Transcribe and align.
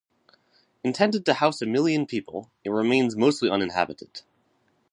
Intended 0.83 1.27
to 1.27 1.35
house 1.35 1.61
a 1.61 1.67
million 1.67 2.07
people, 2.07 2.49
it 2.63 2.71
remains 2.71 3.15
mostly 3.15 3.51
uninhabited. 3.51 4.23